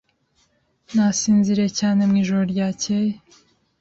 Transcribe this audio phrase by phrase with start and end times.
[0.93, 3.13] Nasinziriye cyane mwijoro ryakeye